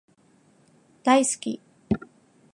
[1.03, 1.61] 大好き